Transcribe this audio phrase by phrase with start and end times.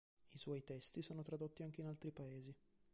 [0.33, 2.55] I suoi testi sono tradotti anche in altri paesi.